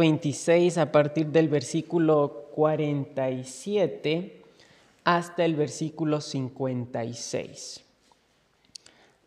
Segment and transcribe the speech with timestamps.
[0.00, 4.42] Mateo 26 a partir del versículo 47
[5.04, 7.84] hasta el versículo 56.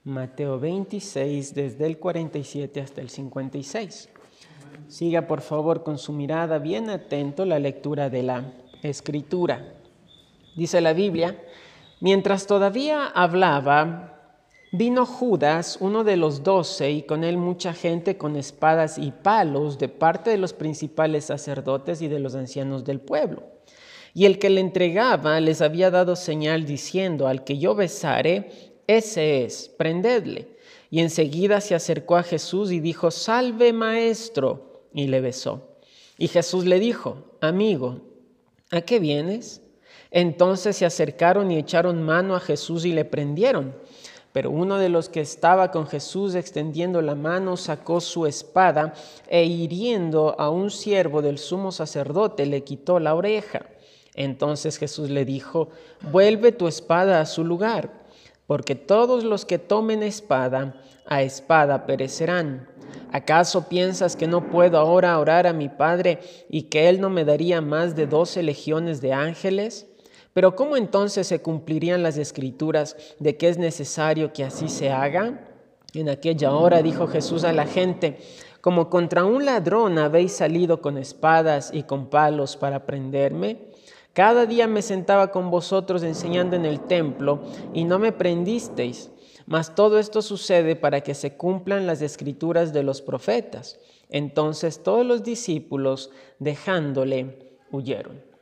[0.03, 4.09] Mateo 26 desde el 47 hasta el 56.
[4.87, 9.75] Siga por favor con su mirada bien atento la lectura de la escritura.
[10.55, 11.39] Dice la Biblia,
[11.99, 14.22] mientras todavía hablaba,
[14.75, 19.77] Vino Judas, uno de los doce, y con él mucha gente con espadas y palos
[19.77, 23.43] de parte de los principales sacerdotes y de los ancianos del pueblo.
[24.15, 28.49] Y el que le entregaba les había dado señal diciendo, al que yo besare,
[28.87, 30.57] ese es, prendedle.
[30.89, 35.77] Y enseguida se acercó a Jesús y dijo, salve maestro, y le besó.
[36.17, 38.01] Y Jesús le dijo, amigo,
[38.71, 39.61] ¿a qué vienes?
[40.09, 43.75] Entonces se acercaron y echaron mano a Jesús y le prendieron.
[44.33, 48.95] Pero uno de los que estaba con Jesús extendiendo la mano sacó su espada
[49.29, 53.67] e hiriendo a un siervo del sumo sacerdote le quitó la oreja.
[54.15, 55.69] Entonces Jesús le dijo,
[56.11, 57.91] vuelve tu espada a su lugar,
[58.47, 62.67] porque todos los que tomen espada, a espada perecerán.
[63.11, 66.19] ¿Acaso piensas que no puedo ahora orar a mi Padre
[66.49, 69.87] y que Él no me daría más de doce legiones de ángeles?
[70.33, 75.47] Pero ¿cómo entonces se cumplirían las escrituras de que es necesario que así se haga?
[75.93, 78.17] En aquella hora dijo Jesús a la gente,
[78.61, 83.59] como contra un ladrón habéis salido con espadas y con palos para prenderme.
[84.13, 87.41] Cada día me sentaba con vosotros enseñando en el templo
[87.73, 89.11] y no me prendisteis.
[89.45, 93.79] Mas todo esto sucede para que se cumplan las escrituras de los profetas.
[94.09, 98.32] Entonces todos los discípulos, dejándole, huyeron.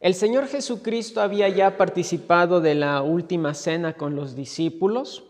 [0.00, 5.24] El Señor Jesucristo había ya participado de la última cena con los discípulos.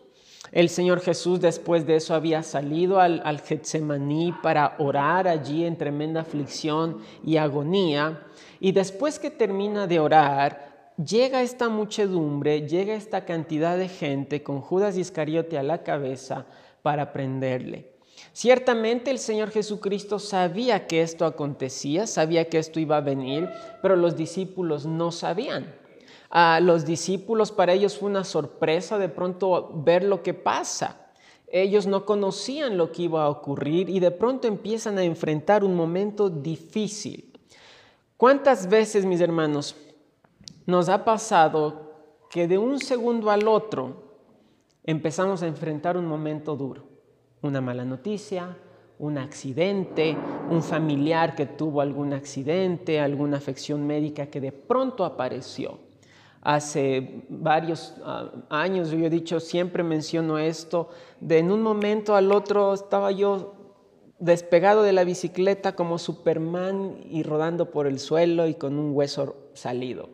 [0.52, 5.76] El Señor Jesús después de eso había salido al, al Getsemaní para orar allí en
[5.76, 8.22] tremenda aflicción y agonía.
[8.60, 14.60] Y después que termina de orar, llega esta muchedumbre, llega esta cantidad de gente con
[14.60, 16.46] Judas Iscariote a la cabeza
[16.82, 17.89] para prenderle.
[18.40, 23.50] Ciertamente el Señor Jesucristo sabía que esto acontecía, sabía que esto iba a venir,
[23.82, 25.74] pero los discípulos no sabían.
[26.30, 31.10] A los discípulos para ellos fue una sorpresa de pronto ver lo que pasa.
[31.48, 35.76] Ellos no conocían lo que iba a ocurrir y de pronto empiezan a enfrentar un
[35.76, 37.38] momento difícil.
[38.16, 39.76] ¿Cuántas veces, mis hermanos,
[40.64, 41.92] nos ha pasado
[42.30, 44.16] que de un segundo al otro
[44.82, 46.89] empezamos a enfrentar un momento duro?
[47.42, 48.56] Una mala noticia,
[48.98, 50.16] un accidente,
[50.50, 55.78] un familiar que tuvo algún accidente, alguna afección médica que de pronto apareció.
[56.42, 60.88] Hace varios ah, años yo he dicho, siempre menciono esto,
[61.20, 63.54] de en un momento al otro estaba yo
[64.18, 69.36] despegado de la bicicleta como Superman y rodando por el suelo y con un hueso
[69.54, 70.10] salido.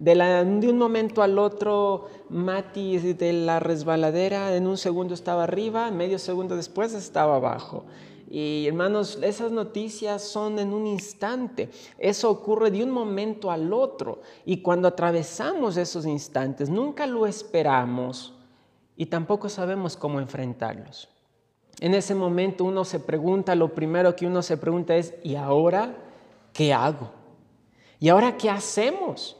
[0.00, 6.18] De, un momento al otro, Mati de la resbaladera en un segundo estaba arriba, medio
[6.18, 7.84] segundo después estaba abajo.
[8.30, 11.68] Y hermanos, esas noticias son en un instante.
[11.98, 14.22] Eso ocurre de un momento al otro.
[14.46, 18.32] Y cuando atravesamos esos instantes, nunca lo esperamos
[18.96, 21.10] y tampoco sabemos cómo enfrentarlos.
[21.78, 25.94] En ese momento uno se pregunta, lo primero que uno se pregunta es, ¿y ahora
[26.54, 27.10] qué hago?
[27.98, 29.36] ¿Y ahora qué hacemos?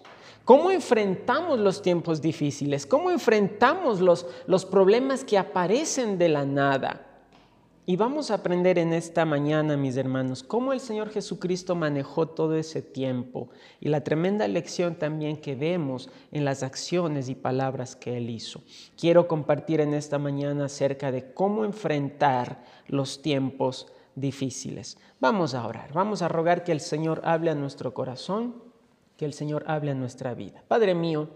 [0.50, 2.84] ¿Cómo enfrentamos los tiempos difíciles?
[2.84, 7.06] ¿Cómo enfrentamos los, los problemas que aparecen de la nada?
[7.86, 12.56] Y vamos a aprender en esta mañana, mis hermanos, cómo el Señor Jesucristo manejó todo
[12.56, 18.16] ese tiempo y la tremenda lección también que vemos en las acciones y palabras que
[18.16, 18.60] Él hizo.
[18.98, 23.86] Quiero compartir en esta mañana acerca de cómo enfrentar los tiempos
[24.16, 24.98] difíciles.
[25.20, 28.68] Vamos a orar, vamos a rogar que el Señor hable a nuestro corazón
[29.20, 30.64] que el Señor hable en nuestra vida.
[30.66, 31.28] Padre mío,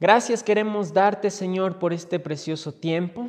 [0.00, 3.28] gracias queremos darte, Señor, por este precioso tiempo.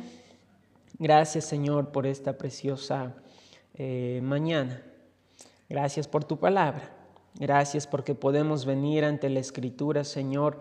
[0.98, 3.14] Gracias, Señor, por esta preciosa
[3.74, 4.82] eh, mañana.
[5.68, 6.90] Gracias por tu palabra.
[7.34, 10.58] Gracias porque podemos venir ante la Escritura, Señor,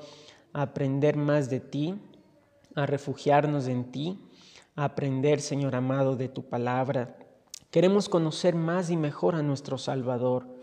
[0.53, 1.95] a aprender más de ti,
[2.75, 4.19] a refugiarnos en ti,
[4.75, 7.17] a aprender, Señor amado, de tu palabra.
[7.71, 10.54] Queremos conocer más y mejor a nuestro Salvador.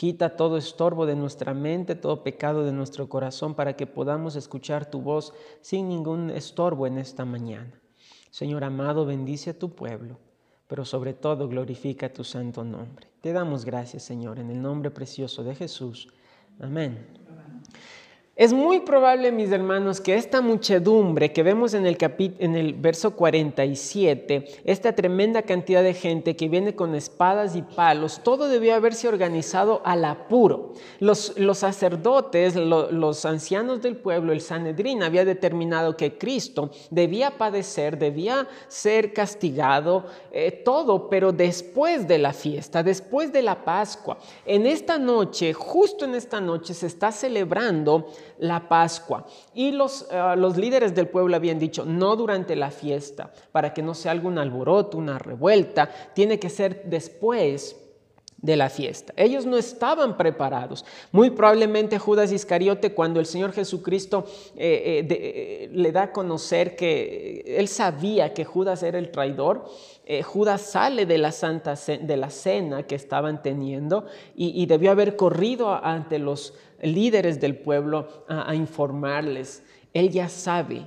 [0.00, 4.90] Quita todo estorbo de nuestra mente, todo pecado de nuestro corazón para que podamos escuchar
[4.90, 7.78] tu voz sin ningún estorbo en esta mañana.
[8.30, 10.18] Señor amado, bendice a tu pueblo,
[10.68, 13.08] pero sobre todo glorifica tu santo nombre.
[13.20, 16.08] Te damos gracias, Señor, en el nombre precioso de Jesús.
[16.58, 17.19] Amén.
[18.40, 21.98] Es muy probable, mis hermanos, que esta muchedumbre que vemos en el,
[22.38, 28.22] en el verso 47, esta tremenda cantidad de gente que viene con espadas y palos,
[28.24, 30.72] todo debió haberse organizado al apuro.
[31.00, 37.98] Los, los sacerdotes, los ancianos del pueblo, el Sanedrín, había determinado que Cristo debía padecer,
[37.98, 44.16] debía ser castigado, eh, todo, pero después de la fiesta, después de la Pascua.
[44.46, 48.06] En esta noche, justo en esta noche, se está celebrando
[48.40, 49.26] la Pascua.
[49.54, 53.82] Y los, eh, los líderes del pueblo habían dicho, no durante la fiesta, para que
[53.82, 57.76] no sea algún alboroto, una revuelta, tiene que ser después
[58.38, 59.12] de la fiesta.
[59.16, 60.86] Ellos no estaban preparados.
[61.12, 64.24] Muy probablemente Judas Iscariote, cuando el Señor Jesucristo
[64.56, 69.66] eh, eh, le da a conocer que él sabía que Judas era el traidor,
[70.24, 75.72] Judas sale de la santa de la cena que estaban teniendo y debió haber corrido
[75.72, 79.62] ante los líderes del pueblo a, informarles.
[79.92, 80.82] Él ya sabe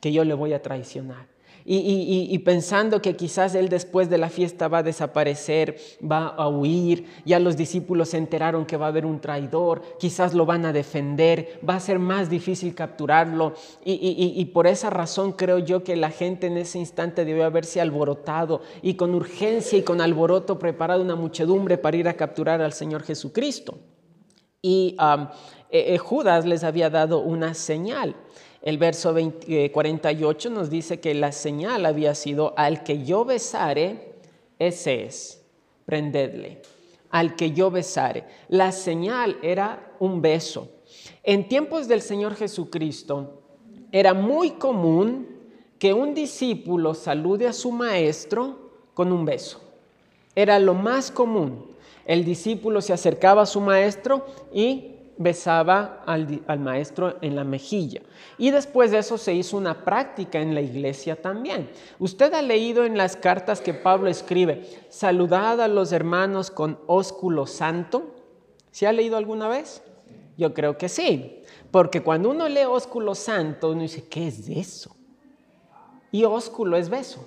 [0.00, 1.26] que yo le voy a traicionar.
[1.70, 7.04] Y, pensando que quizás él después de la fiesta va a desaparecer, va a huir,
[7.26, 10.72] ya los discípulos se enteraron que va a haber un traidor, quizás lo van a
[10.72, 13.52] defender, va a ser más difícil capturarlo.
[13.84, 18.62] Y, por esa razón creo yo que la gente en ese instante debió haberse alborotado
[18.80, 23.02] y con urgencia y con alboroto preparado una muchedumbre para ir a capturar al Señor
[23.02, 23.78] Jesucristo.
[24.60, 28.16] Y eh, eh, Judas les había dado una señal.
[28.60, 34.14] El verso 48 eh, nos dice que la señal había sido al que yo besare,
[34.58, 35.44] ese es,
[35.86, 36.60] prendedle.
[37.10, 38.24] Al que yo besare.
[38.48, 40.68] La señal era un beso.
[41.22, 43.42] En tiempos del Señor Jesucristo
[43.92, 45.28] era muy común
[45.78, 49.60] que un discípulo salude a su maestro con un beso.
[50.34, 51.67] Era lo más común
[52.08, 58.00] el discípulo se acercaba a su maestro y besaba al, maestro en la mejilla.
[58.38, 61.68] Y después de eso se hizo una práctica en la iglesia también.
[61.98, 67.46] Usted ha leído en las cartas que Pablo escribe, saludad a los hermanos con ósculo
[67.46, 68.14] santo.
[68.70, 69.82] ¿Se ha leído alguna vez?
[70.38, 74.96] Yo creo que sí, porque cuando uno lee ósculo santo, uno dice, ¿qué es eso?
[76.10, 77.26] Y ósculo es beso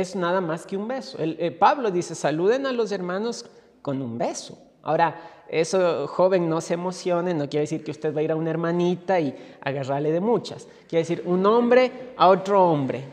[0.00, 1.18] es nada más que un beso.
[1.18, 3.46] El, eh, Pablo dice, saluden a los hermanos
[3.82, 4.58] con un beso.
[4.82, 8.36] Ahora, eso, joven, no se emocione, no quiere decir que usted va a ir a
[8.36, 10.68] una hermanita y agarrarle de muchas.
[10.88, 13.04] Quiere decir un hombre a otro hombre,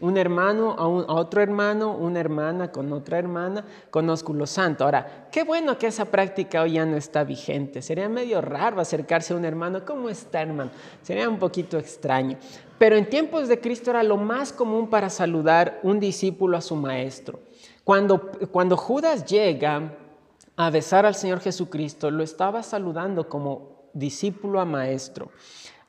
[0.00, 4.84] un hermano a, otro hermano, una hermana con otra hermana, con ósculo santo.
[4.84, 7.82] Ahora, qué bueno que esa práctica hoy ya no está vigente.
[7.82, 10.70] Sería medio raro acercarse a un hermano, ¿cómo está hermano?
[11.02, 12.38] Sería un poquito extraño.
[12.78, 16.76] Pero en tiempos de Cristo era lo más común para saludar un discípulo a su
[16.76, 17.40] maestro.
[17.84, 19.94] Cuando, cuando Judas llega
[20.56, 25.30] a besar al Señor Jesucristo, lo estaba saludando como discípulo a maestro.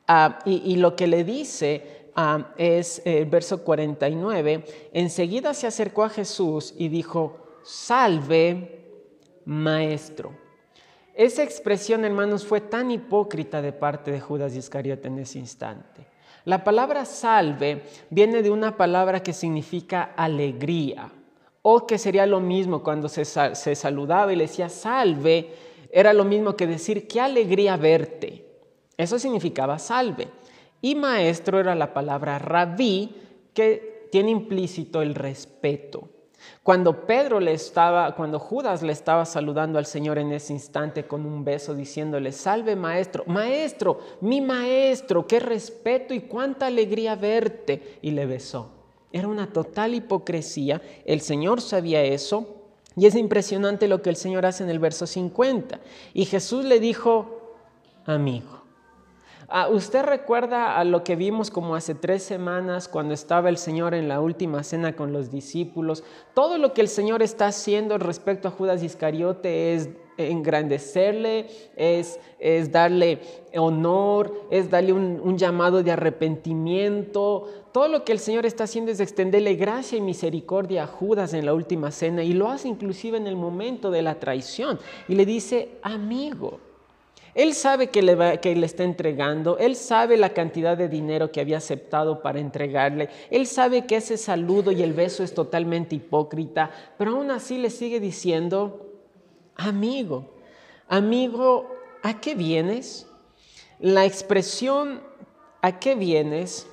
[0.06, 6.08] Ah, y, lo que le dice ah, es el verso 49, enseguida se acercó a
[6.08, 8.80] Jesús y dijo, salve
[9.44, 10.32] maestro.
[11.14, 16.09] Esa expresión, hermanos, fue tan hipócrita de parte de Judas Iscariote en ese instante.
[16.50, 21.08] La palabra salve viene de una palabra que significa alegría,
[21.62, 25.54] o que sería lo mismo cuando se, saludaba y le decía salve,
[25.92, 28.46] era lo mismo que decir qué alegría verte.
[28.96, 30.26] Eso significaba salve.
[30.82, 33.14] Y maestro era la palabra rabí,
[33.54, 36.08] que tiene implícito el respeto.
[36.62, 41.26] Cuando Pedro le estaba, cuando Judas le estaba saludando al Señor en ese instante con
[41.26, 47.98] un beso diciéndole, salve maestro, maestro, mi maestro, qué respeto y cuánta alegría verte.
[48.02, 48.70] Y le besó.
[49.12, 50.80] Era una total hipocresía.
[51.04, 52.56] El Señor sabía eso.
[52.96, 55.80] Y es impresionante lo que el Señor hace en el verso 50.
[56.12, 57.56] Y Jesús le dijo,
[58.04, 58.59] amigo.
[59.52, 63.94] Ah, ¿Usted recuerda a lo que vimos como hace tres semanas cuando estaba el Señor
[63.94, 66.04] en la última cena con los discípulos?
[66.34, 69.88] Todo lo que el Señor está haciendo respecto a Judas Iscariote es
[70.18, 73.18] engrandecerle, es, es darle
[73.56, 77.48] honor, es darle un, un, llamado de arrepentimiento.
[77.72, 81.44] Todo lo que el Señor está haciendo es extenderle gracia y misericordia a Judas en
[81.44, 84.78] la última cena y lo hace inclusive en el momento de la traición.
[85.08, 86.60] Y le dice, amigo,
[87.34, 91.40] él sabe que le, que le está entregando, él sabe la cantidad de dinero que
[91.40, 96.70] había aceptado para entregarle, él sabe que ese saludo y el beso es totalmente hipócrita,
[96.98, 98.86] pero aún así le sigue diciendo,
[99.56, 100.26] amigo,
[100.88, 101.70] amigo,
[102.02, 103.06] ¿a qué vienes?
[103.78, 105.08] La expresión
[105.62, 106.66] ¿a qué vienes?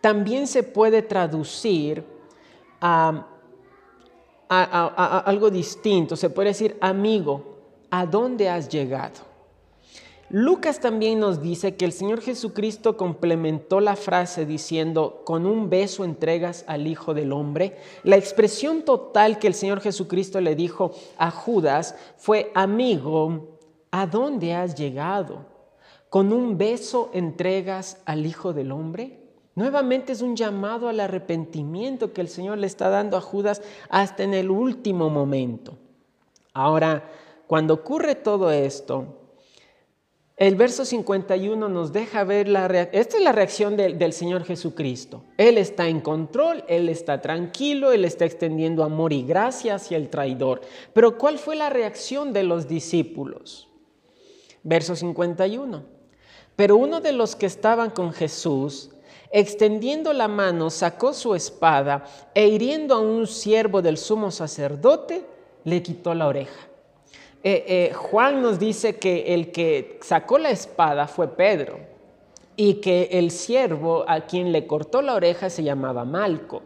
[0.00, 2.04] también se puede traducir
[2.80, 3.26] a
[4.48, 7.58] algo distinto, se puede decir, amigo,
[7.90, 9.27] ¿a dónde has llegado?
[10.30, 16.04] Lucas también nos dice que el Señor Jesucristo complementó la frase diciendo, con un beso
[16.04, 17.78] entregas al Hijo del Hombre.
[18.04, 23.58] La expresión total que el Señor Jesucristo le dijo a Judas fue, amigo,
[23.90, 25.46] ¿a dónde has llegado?
[26.10, 29.22] ¿Con un beso entregas al Hijo del Hombre?
[29.54, 34.24] Nuevamente es un llamado al arrepentimiento que el Señor le está dando a Judas hasta
[34.24, 35.78] en el último momento.
[36.52, 37.10] Ahora,
[37.46, 39.27] cuando ocurre todo esto,
[40.38, 45.24] el verso 51 nos deja ver la esta es la reacción del Señor Jesucristo.
[45.36, 50.08] Él está en control, Él está tranquilo, Él está extendiendo amor y gracia hacia el
[50.08, 50.60] traidor.
[50.92, 53.68] Pero ¿cuál fue la reacción de los discípulos?
[54.62, 55.82] Verso 51.
[56.54, 58.90] Pero uno de los que estaban con Jesús,
[59.32, 65.24] extendiendo la mano, sacó su espada e hiriendo a un siervo del sumo sacerdote,
[65.64, 66.67] le quitó la oreja.
[67.44, 71.78] Eh, eh, Juan nos dice que el que sacó la espada fue Pedro
[72.56, 76.62] y que el siervo a quien le cortó la oreja se llamaba Malco.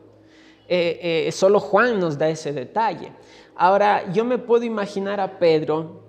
[0.69, 3.13] Eh, solo Juan nos da ese detalle.
[3.55, 6.01] Ahora, yo me puedo imaginar a Pedro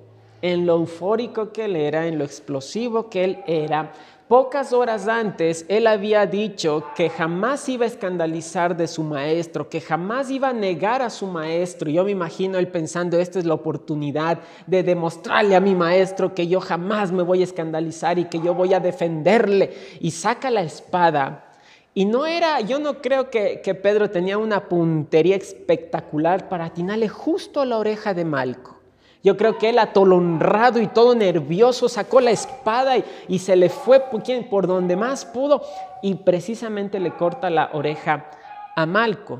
[0.42, 3.92] en lo eufórico que él era, en lo explosivo que él era,
[4.34, 9.80] Pocas horas antes, él había dicho que jamás iba a escandalizar de su maestro, que
[9.80, 11.88] jamás iba a negar a su maestro.
[11.92, 16.48] Yo me imagino él pensando, esta es la oportunidad de demostrarle a mi maestro que
[16.48, 19.72] yo jamás me voy a escandalizar y que yo voy a defenderle.
[20.00, 21.52] Y saca la espada.
[21.94, 27.62] Y no era, yo no creo que, Pedro tenía una puntería espectacular para atinarle justo
[27.62, 28.83] a la oreja de Malco.
[29.24, 32.96] Yo creo que él atolonrado y todo nervioso sacó la espada
[33.30, 34.02] y, se le fue
[34.50, 35.62] por, donde más pudo
[36.02, 38.30] y precisamente le corta la oreja
[38.76, 39.40] a Malco.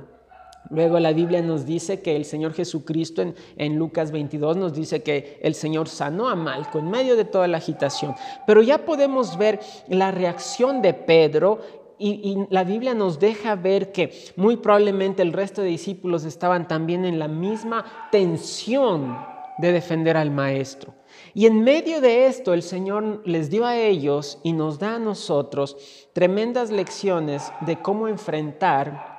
[0.70, 3.22] Luego la Biblia nos dice que el Señor Jesucristo
[3.58, 7.50] en, Lucas 22 nos dice que el Señor sanó a Malco en medio de toda
[7.50, 8.16] la agitación.
[8.48, 9.60] Pero ya podemos ver
[9.90, 11.60] la reacción de Pedro
[12.00, 17.04] y, la Biblia nos deja ver que muy probablemente el resto de discípulos estaban también
[17.04, 20.94] en la misma tensión de defender al maestro.
[21.34, 25.00] Y en medio de esto el Señor les dio a ellos y nos da a
[25.00, 25.78] nosotros
[26.14, 29.14] tremendas lecciones de cómo enfrentar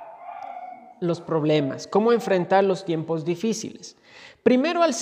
[0.99, 3.97] los problemas, cómo enfrentar los tiempos difíciles.
[4.43, 4.93] Primero el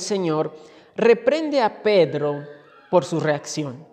[0.00, 0.56] Señor,
[0.96, 2.44] reprende a Pedro
[2.90, 3.92] por su reacción.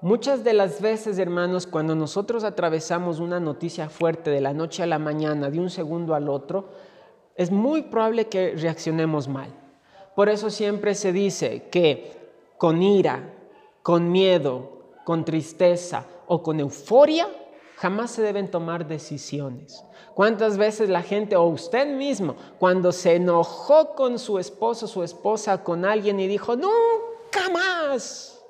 [0.00, 4.86] Muchas de las veces, hermanos, cuando nosotros atravesamos una noticia fuerte de la noche a
[4.86, 6.68] la mañana, de un segundo al otro,
[7.34, 9.52] es muy probable que reaccionemos mal.
[10.18, 12.10] Por eso siempre se dice que
[12.56, 13.32] con ira,
[13.84, 17.28] con miedo, con tristeza o con euforia,
[17.76, 19.84] jamás se deben tomar decisiones.
[20.14, 25.62] ¿Cuántas veces la gente o usted mismo, cuando se enojó con su esposo, su esposa,
[25.62, 28.44] con alguien y dijo, nunca más?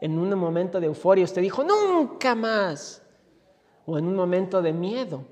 [0.00, 3.00] En un momento de euforia usted dijo, nunca más.
[3.86, 5.22] O en un momento de miedo.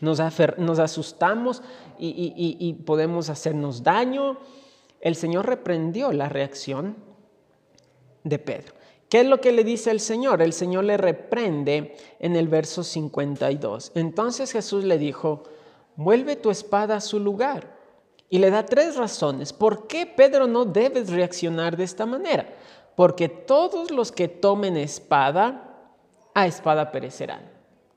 [0.00, 1.62] Nos, asustamos
[1.98, 4.38] y, podemos hacernos daño.
[5.00, 6.96] El Señor reprendió la reacción
[8.24, 8.74] de Pedro.
[9.08, 10.42] ¿Qué es lo que le dice el Señor?
[10.42, 13.92] El Señor le reprende en el verso 52.
[13.94, 15.44] Entonces Jesús le dijo,
[15.94, 17.76] vuelve tu espada a su lugar.
[18.28, 19.52] Y le da tres razones.
[19.52, 22.48] ¿Por qué Pedro no debes reaccionar de esta manera?
[22.96, 25.62] Porque todos los que tomen espada,
[26.34, 27.50] a espada perecerán.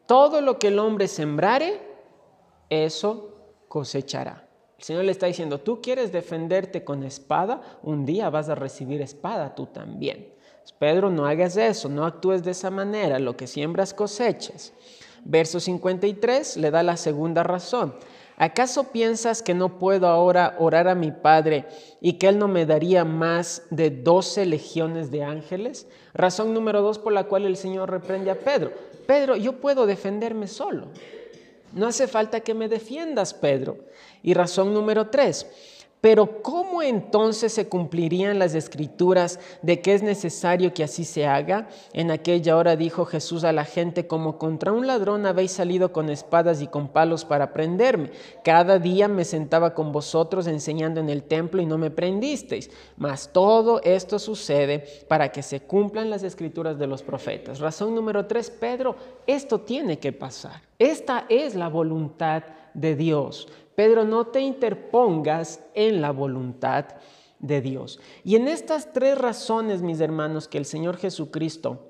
[0.06, 1.82] Todo lo que el hombre sembrare,
[2.70, 3.39] eso
[3.70, 4.46] cosechará.
[4.78, 9.02] El Señor le está diciendo, tú quieres defenderte con espada, un día vas a recibir
[9.02, 10.34] espada tú también.
[10.78, 14.74] Pedro, no hagas eso, no actúes de esa manera, lo que siembras cosechas.
[15.26, 17.96] Verso 53 le da la segunda razón.
[18.38, 21.66] ¿Acaso piensas que no puedo ahora orar a mi Padre
[22.00, 25.88] y que Él no me daría más de doce legiones de ángeles?
[26.14, 28.72] Razón número dos por la cual el Señor reprende a Pedro.
[29.06, 30.88] Pedro, yo puedo defenderme solo.
[31.74, 33.78] No hace falta que me defiendas, Pedro.
[34.24, 35.48] Y razón número tres,
[36.02, 41.68] pero ¿cómo entonces se cumplirían las escrituras de que es necesario que así se haga?
[41.92, 46.10] En aquella hora dijo Jesús a la gente, como contra un ladrón habéis salido con
[46.10, 48.12] espadas y con palos para prenderme.
[48.46, 52.72] Cada día me sentaba con vosotros enseñando en el templo y no me prendisteis.
[52.96, 57.60] Mas todo esto sucede para que se cumplan las escrituras de los profetas.
[57.60, 58.96] Razón número tres, Pedro,
[59.28, 60.62] esto tiene que pasar.
[60.78, 63.48] Esta es la voluntad de Dios.
[63.80, 66.84] Pedro, no te interpongas en la voluntad
[67.40, 67.98] de Dios.
[68.26, 71.88] Y en estas tres razones, mis hermanos, que el Señor Jesucristo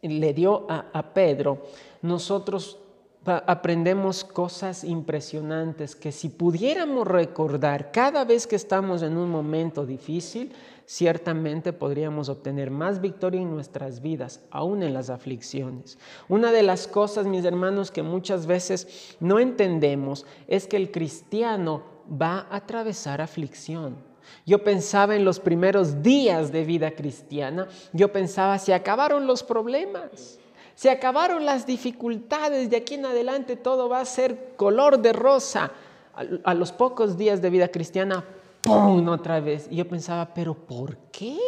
[0.00, 1.66] le dio a, Pedro,
[2.00, 2.78] nosotros
[3.26, 10.50] aprendemos cosas impresionantes que si pudiéramos recordar cada vez que estamos en un momento difícil,
[10.88, 15.98] ciertamente podríamos obtener más victoria en nuestras vidas, aún en las aflicciones.
[16.30, 21.82] Una de las cosas, mis hermanos, que muchas veces no entendemos es que el cristiano
[22.10, 23.96] va a atravesar aflicción.
[24.46, 30.38] Yo pensaba en los primeros días de vida cristiana, yo pensaba, se acabaron los problemas.
[30.74, 35.70] Se acabaron las dificultades, de aquí en adelante todo va a ser color de rosa.
[36.44, 38.24] A, los pocos días de vida cristiana,
[38.62, 39.08] ¡pum!
[39.08, 39.68] otra vez.
[39.70, 41.38] Y yo pensaba, pero ¿por qué?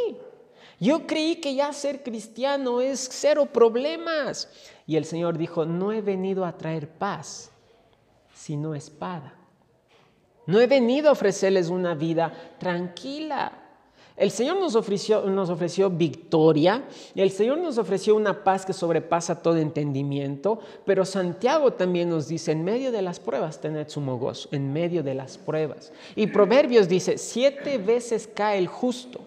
[0.78, 4.48] Yo creí que ya ser cristiano es cero problemas.
[4.86, 7.50] Y el Señor dijo, no he venido a traer paz,
[8.34, 9.34] sino espada.
[10.46, 13.52] No he venido a ofrecerles una vida tranquila.
[14.20, 16.84] El Señor nos ofreció, nos ofreció victoria,
[17.14, 22.52] el Señor nos ofreció una paz que sobrepasa todo entendimiento, pero Santiago también nos dice,
[22.52, 25.90] en medio de las pruebas tened sumo gozo, en medio de las pruebas.
[26.16, 29.20] Y Proverbios dice, siete veces cae el justo.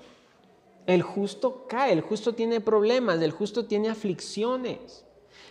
[0.86, 5.06] El justo cae, el justo tiene problemas, el justo tiene aflicciones.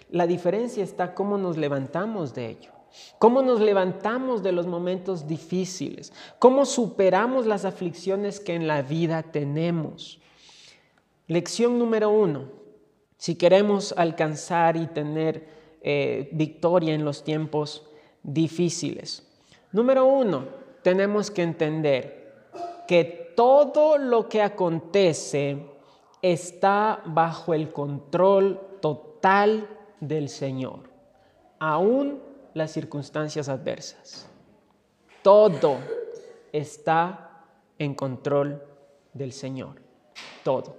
[0.09, 2.71] La diferencia está cómo nos levantamos de ello.
[3.19, 6.13] ¿Cómo nos levantamos de los momentos difíciles?
[6.39, 10.21] ¿Cómo superamos las aflicciones que en la vida tenemos?
[11.27, 12.47] Lección número uno.
[13.17, 15.49] Si queremos alcanzar y tener
[15.83, 17.87] eh, victoria en los tiempos
[18.23, 19.27] difíciles.
[19.73, 20.45] Número uno,
[20.83, 22.23] tenemos que entender
[22.87, 25.67] que todo lo que acontece
[26.21, 29.69] está bajo el control total
[30.01, 30.91] del Señor,
[31.59, 32.21] aún
[32.55, 34.29] las circunstancias adversas.
[35.23, 35.79] Todo
[36.53, 37.45] está
[37.79, 38.63] en control
[39.13, 39.81] del Señor.
[40.45, 40.77] Todo.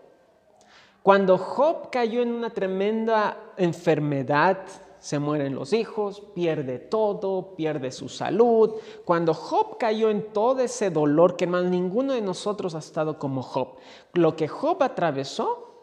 [1.02, 4.60] Cuando Job cayó en una tremenda enfermedad,
[5.00, 8.76] se mueren los hijos, pierde todo, pierde su salud.
[9.04, 13.42] Cuando Job cayó en todo ese dolor, que más ninguno de nosotros ha estado como
[13.42, 13.76] Job,
[14.14, 15.74] lo que Job atravesó,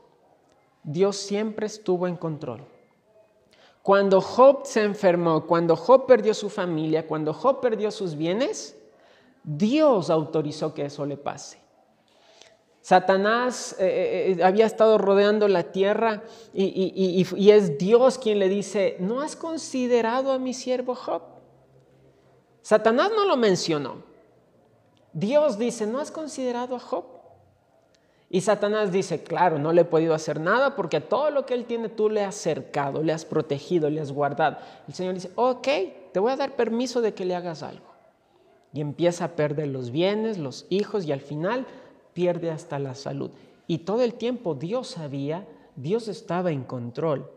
[0.83, 2.65] Dios siempre estuvo en control.
[3.91, 8.79] Cuando Job se enfermó, cuando Job perdió su familia, cuando Job perdió sus bienes,
[9.43, 11.59] Dios autorizó que eso le pase.
[12.81, 16.23] Satanás eh, eh, eh, había estado rodeando la tierra
[16.55, 21.23] y, y, es Dios quien le dice, ¿no has considerado a mi siervo Job?
[22.63, 24.05] Satanás no lo mencionó.
[25.13, 27.20] Dios dice, ¿no has considerado a Job?
[28.33, 31.65] Y Satanás dice, claro, no le he podido hacer nada porque todo lo que él
[31.65, 34.59] tiene tú le has cercado, le has protegido, le has guardado.
[34.87, 35.67] El Señor dice, ok,
[36.13, 37.87] te voy a dar permiso de que le hagas algo.
[38.73, 41.67] Y empieza a perder los bienes, los hijos y al final
[42.13, 43.33] pierde hasta la salud.
[43.67, 47.29] Y todo el tiempo Dios sabía, Dios estaba en control.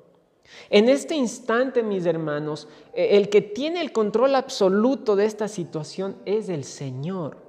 [0.70, 6.18] En este instante, mis hermanos, eh, el que tiene el control absoluto de esta situación
[6.26, 7.43] es el Señor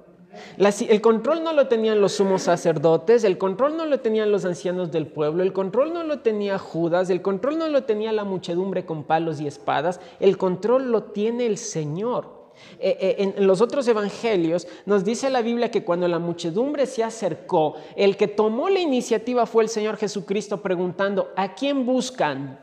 [0.57, 4.91] el control no lo tenían los sumos sacerdotes, el control no lo tenían los ancianos
[4.91, 8.85] del pueblo, el control no lo tenía Judas, el control no lo tenía la muchedumbre
[8.85, 12.45] con palos y espadas, el control lo tiene el Señor.
[12.79, 17.03] Eh, eh, en los otros evangelios nos dice la Biblia que cuando la muchedumbre se
[17.03, 22.59] acercó, el que tomó la iniciativa fue el Señor Jesucristo preguntando, ¿a quién buscan?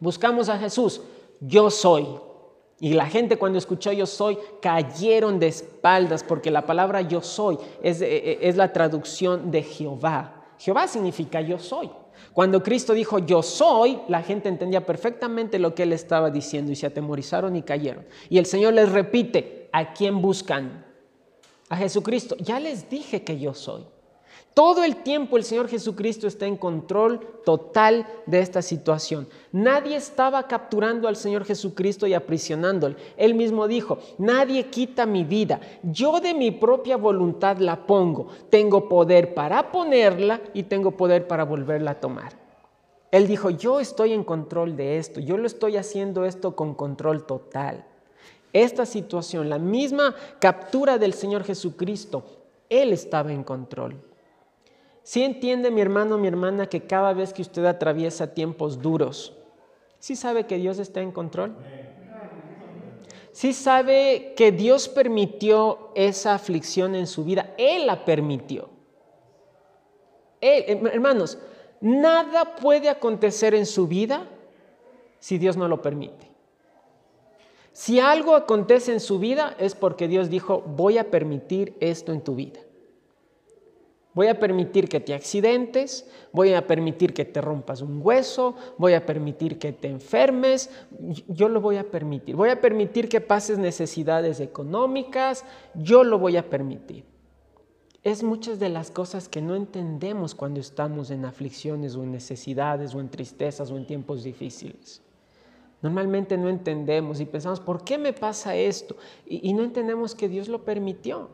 [0.00, 1.00] Buscamos a Jesús,
[1.40, 2.06] yo soy.
[2.80, 7.58] Y la gente cuando escuchó yo soy cayeron de espaldas porque la palabra yo soy
[7.82, 10.44] es, eh, eh, es, la traducción de Jehová.
[10.58, 11.90] Jehová significa yo soy.
[12.32, 16.76] Cuando Cristo dijo yo soy, la gente entendía perfectamente lo que él estaba diciendo y
[16.76, 18.06] se atemorizaron y cayeron.
[18.28, 20.84] Y el Señor les repite, ¿a quién buscan?
[21.68, 22.36] A Jesucristo.
[22.38, 23.84] Ya les dije que yo soy.
[24.58, 29.28] Todo el tiempo el Señor Jesucristo está en control total de esta situación.
[29.52, 32.96] Nadie estaba capturando al Señor Jesucristo y aprisionándolo.
[33.16, 35.60] Él mismo dijo, nadie quita mi vida.
[35.84, 38.30] Yo de mi propia voluntad la pongo.
[38.50, 42.32] Tengo poder para ponerla y tengo poder para volverla a tomar.
[43.12, 45.20] Él dijo, yo estoy en control de esto.
[45.20, 47.84] Yo lo estoy haciendo esto con control total.
[48.52, 52.24] Esta situación, la misma captura del Señor Jesucristo,
[52.68, 54.07] Él estaba en control.
[55.08, 59.32] Si entiende mi hermano, mi hermana, que cada vez que usted atraviesa tiempos duros,
[59.98, 61.56] ¿sí sabe que Dios está en control?
[63.32, 67.54] ¿Sí sabe que Dios permitió esa aflicción en su vida?
[67.56, 68.68] Él la permitió.
[70.42, 71.38] hermanos,
[71.80, 74.28] nada puede acontecer en su vida
[75.20, 76.30] si Dios no lo permite.
[77.72, 82.20] Si algo acontece en su vida es porque Dios dijo, voy a permitir esto en
[82.20, 82.60] tu vida.
[84.14, 88.94] Voy a permitir que te accidentes, voy a permitir que te rompas un hueso, voy
[88.94, 90.70] a permitir que te enfermes,
[91.28, 92.34] yo lo voy a permitir.
[92.34, 95.44] Voy a permitir que pases necesidades económicas,
[95.74, 97.04] yo lo voy a permitir.
[98.02, 102.94] Es muchas de las cosas que no entendemos cuando estamos en aflicciones o en necesidades
[102.94, 105.02] o en tristezas o en tiempos difíciles.
[105.82, 108.96] Normalmente no entendemos y pensamos, ¿por qué me pasa esto?
[109.26, 111.28] Y, y no entendemos que Dios lo permitió.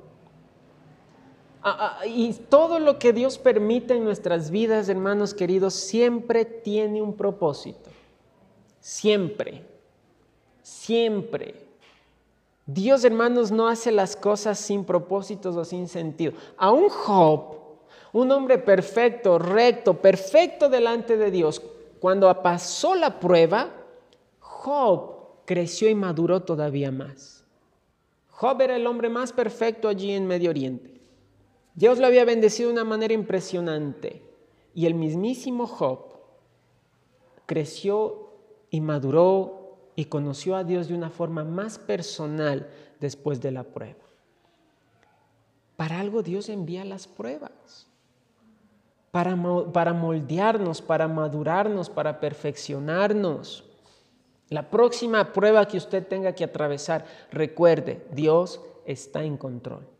[1.66, 7.00] Ah, ah, y todo lo que Dios permite en nuestras vidas, hermanos queridos, siempre tiene
[7.00, 7.88] un propósito.
[8.80, 9.64] Siempre.
[10.62, 11.54] Siempre.
[12.66, 16.34] Dios, hermanos, no hace las cosas sin propósitos o sin sentido.
[16.58, 17.56] A un Job,
[18.12, 21.62] un hombre perfecto, recto, perfecto delante de Dios,
[21.98, 23.70] cuando pasó la prueba,
[24.38, 25.14] Job
[25.46, 27.42] creció y maduró todavía más.
[28.28, 30.94] Job era el hombre más perfecto allí en Medio Oriente.
[31.74, 34.22] Dios lo había bendecido de una manera impresionante.
[34.74, 36.14] Y el mismísimo Job
[37.46, 38.30] creció
[38.70, 42.68] y maduró y conoció a Dios de una forma más personal
[43.00, 44.04] después de la prueba.
[45.76, 47.88] Para algo Dios envía las pruebas.
[49.10, 49.36] Para,
[49.72, 53.64] para moldearnos, para madurarnos, para perfeccionarnos.
[54.48, 59.93] La próxima prueba que usted tenga que atravesar, recuerde, Dios está en control.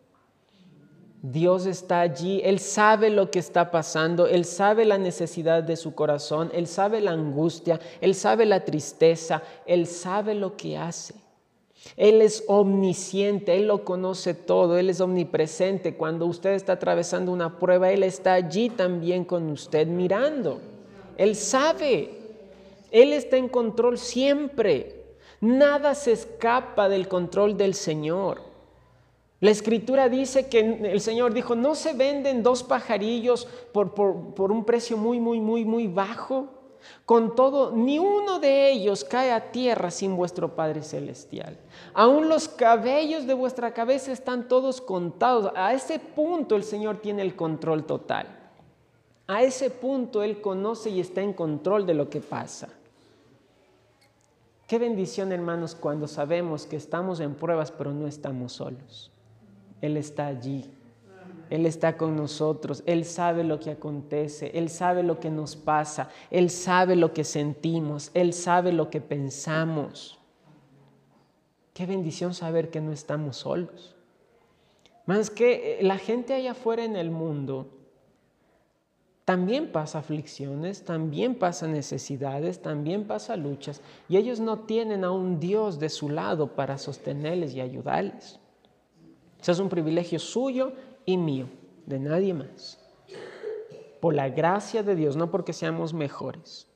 [1.27, 5.95] Dios está allí, Él sabe lo que está pasando, Él sabe la necesidad de su
[5.95, 11.15] corazón, Él sabe la angustia, Él sabe la tristeza, Él sabe lo que hace.
[11.97, 15.97] Él es omnisciente, Él lo conoce todo, Él es omnipresente.
[15.97, 20.61] Cuando usted está atravesando una prueba, Él está allí también con usted mirando.
[21.17, 22.11] Él sabe,
[22.91, 25.05] Él está en control siempre.
[25.41, 28.54] Nada se escapa del control del Señor.
[29.45, 33.93] La escritura dice que el Señor dijo, no se venden dos pajarillos por,
[34.51, 36.49] un precio muy, muy, muy, muy bajo.
[37.05, 41.59] Con todo, ni uno de ellos cae a tierra sin vuestro Padre Celestial.
[41.93, 45.53] Aún los cabellos de vuestra cabeza están todos contados.
[45.55, 48.27] A ese punto el Señor tiene el control total.
[49.27, 52.71] A ese punto Él conoce y está en control de lo que pasa.
[54.67, 59.11] Qué bendición, hermanos, cuando sabemos que estamos en pruebas, pero no estamos solos.
[59.85, 60.71] Él está allí.
[61.51, 66.09] Él está con nosotros, Él sabe lo que acontece, Él sabe lo que nos pasa,
[66.31, 70.19] Él sabe lo que sentimos, Él sabe lo que pensamos.
[71.75, 73.95] Qué bendición saber que no estamos solos.
[75.07, 77.69] Más que la gente allá afuera en el mundo
[79.27, 85.41] también pasa aflicciones, también pasa necesidades, también pasa luchas, y ellos no tienen a un
[85.41, 88.41] Dios de su lado para sostenerles y ayudarles.
[89.45, 90.73] Ese es un privilegio suyo
[91.05, 91.49] y mío,
[91.85, 92.79] de nadie más.
[94.01, 96.67] Por la gracia de Dios, no porque seamos mejores,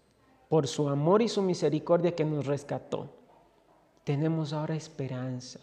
[0.51, 3.09] por su amor y su misericordia que nos rescató,
[4.05, 5.61] tenemos ahora esperanza.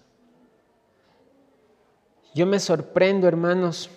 [2.33, 3.91] Yo me sorprendo, hermanos,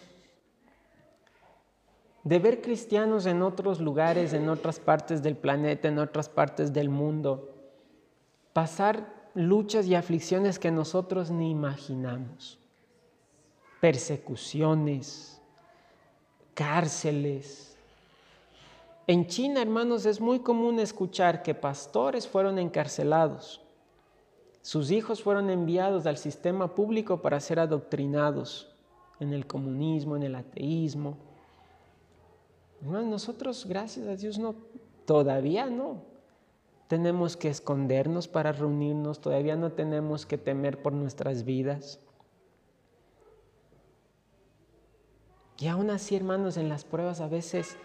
[2.24, 6.90] de ver cristianos en otros lugares, en otras partes del planeta, en otras partes del
[6.90, 7.54] mundo,
[8.52, 12.58] pasar luchas y aflicciones que nosotros ni imaginamos
[13.80, 15.40] persecuciones,
[16.54, 17.76] cárceles.
[19.06, 23.60] En China, hermanos, es muy común escuchar que pastores fueron encarcelados,
[24.62, 28.68] sus hijos fueron enviados al sistema público para ser adoctrinados
[29.18, 31.16] en el comunismo, en el ateísmo.
[32.82, 34.54] nosotros, gracias a Dios, no,
[35.06, 36.02] todavía no.
[36.86, 42.00] Tenemos que escondernos para reunirnos, todavía no tenemos que temer por nuestras vidas.
[45.58, 47.76] Y aún así, hermanos, en las pruebas a veces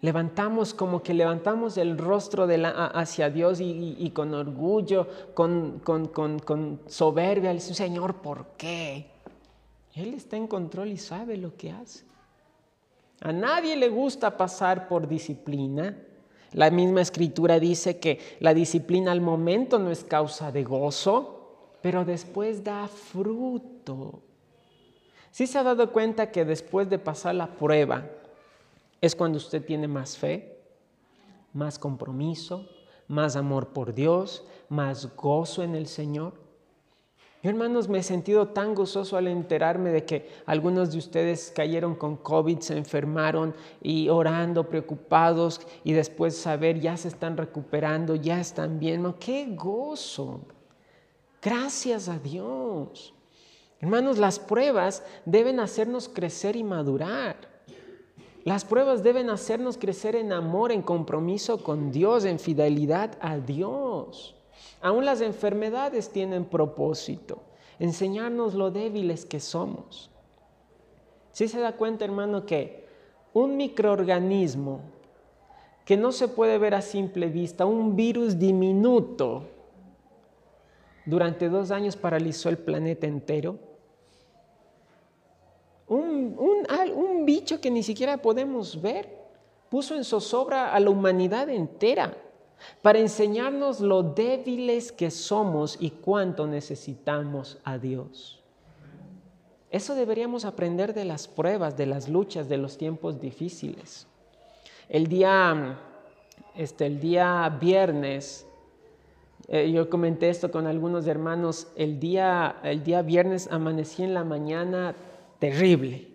[0.00, 6.80] levantamos como que levantamos el rostro hacia Dios y, con orgullo, con, con, con, con
[6.86, 9.06] soberbia, le Señor, ¿por qué?
[9.94, 12.04] Él está en control y sabe lo que hace.
[13.20, 15.96] A nadie le gusta pasar por disciplina.
[16.52, 22.04] La misma escritura dice que la disciplina al momento no es causa de gozo, pero
[22.04, 24.22] después da fruto.
[25.30, 28.06] ¿Sí se ha dado cuenta que después de pasar la prueba
[29.00, 30.58] es cuando usted tiene más fe,
[31.52, 32.68] más compromiso,
[33.06, 36.34] más amor por Dios, más gozo en el Señor?
[37.40, 41.94] Yo, hermanos, me he sentido tan gozoso al enterarme de que algunos de ustedes cayeron
[41.94, 48.40] con COVID, se enfermaron y orando, preocupados, y después saber ya se están recuperando, ya
[48.40, 49.14] están bien.
[49.20, 50.40] ¡Qué gozo!
[51.40, 53.14] Gracias a Dios.
[53.80, 57.36] Hermanos, las pruebas deben hacernos crecer y madurar.
[58.44, 64.34] Las pruebas deben hacernos crecer en amor, en compromiso con Dios, en fidelidad a Dios.
[64.80, 67.42] Aún las enfermedades tienen propósito,
[67.78, 70.10] enseñarnos lo débiles que somos.
[71.32, 72.88] Si se da cuenta, hermano, que
[73.32, 74.80] un microorganismo
[75.84, 79.44] que no se puede ver a simple vista, un virus diminuto,
[81.06, 83.67] durante dos años paralizó el planeta entero,
[85.88, 89.08] un, un, bicho que ni siquiera podemos ver,
[89.68, 92.16] puso en zozobra a la humanidad entera
[92.82, 98.42] para enseñarnos lo débiles que somos y cuánto necesitamos a Dios.
[99.70, 104.06] Eso deberíamos aprender de las pruebas, de las luchas, de los tiempos difíciles.
[104.88, 105.78] El día,
[106.56, 108.46] este, el día viernes,
[109.48, 114.24] eh, yo comenté esto con algunos hermanos, el día, el día viernes amanecí en la
[114.24, 114.94] mañana
[115.38, 116.08] terrible,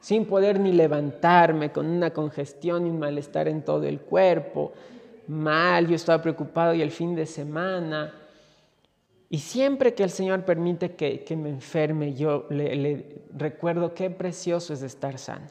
[0.00, 4.72] sin poder ni levantarme, con una congestión y un malestar en todo el cuerpo,
[5.26, 8.14] mal, yo estaba preocupado y el fin de semana.
[9.30, 14.82] Y siempre que el Señor permite que, me enferme, yo le, recuerdo qué precioso es
[14.82, 15.46] estar sano.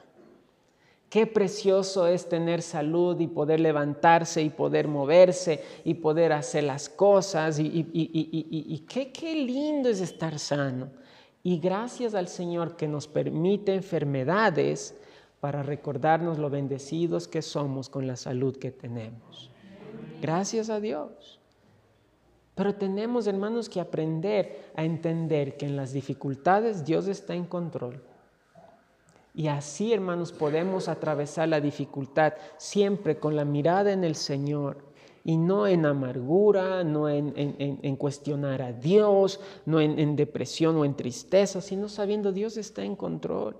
[1.09, 6.89] Qué precioso es tener salud y poder levantarse y poder moverse y poder hacer las
[6.89, 7.59] cosas.
[7.59, 10.89] Y, qué, qué lindo es estar sano.
[11.43, 14.95] Y gracias al Señor que nos permite enfermedades
[15.39, 19.51] para recordarnos lo bendecidos que somos con la salud que tenemos.
[20.21, 21.39] Gracias a Dios.
[22.55, 28.01] Pero tenemos, hermanos, que aprender a entender que en las dificultades Dios está en control.
[29.35, 34.86] Y así, hermanos, podemos atravesar la dificultad siempre con la mirada en el Señor
[35.27, 41.59] y no en amargura, no en, cuestionar a Dios, no en, depresión o en tristeza,
[41.59, 43.57] sino sabiendo Dios está en control.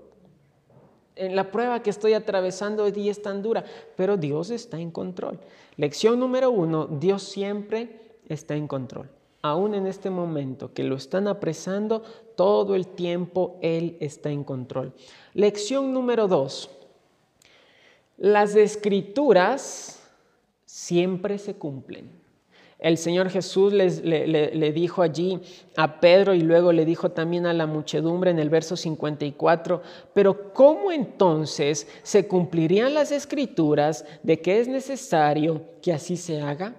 [1.14, 5.40] En la prueba que estoy atravesando hoy es tan dura, pero Dios está en control.
[5.76, 8.00] Lección número uno, Dios siempre
[8.30, 9.10] está en control.
[9.42, 12.02] Aún en este momento que lo están apresando,
[12.34, 14.94] todo el tiempo Él está en control.
[15.34, 16.70] Lección número dos,
[18.16, 19.97] las escrituras
[20.68, 22.10] siempre se cumplen.
[22.78, 25.40] El Señor Jesús le, dijo allí
[25.76, 30.52] a Pedro y luego le dijo también a la muchedumbre en el verso 54, pero
[30.52, 36.76] ¿cómo entonces se cumplirían las escrituras de que es necesario que así se haga?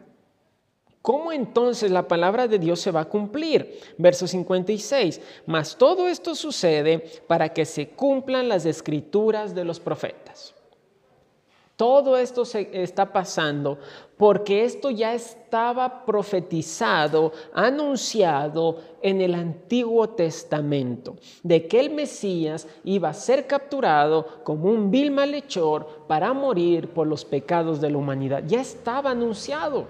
[1.02, 3.80] ¿Cómo entonces la palabra de Dios se va a cumplir?
[3.98, 10.54] Verso 56, mas todo esto sucede para que se cumplan las escrituras de los profetas.
[11.80, 13.78] Todo esto se está pasando
[14.18, 23.08] porque esto ya estaba profetizado, anunciado en el Antiguo Testamento, de que el Mesías iba
[23.08, 28.44] a ser capturado como un vil malhechor para morir por los pecados de la humanidad.
[28.46, 29.88] Ya estaba anunciado.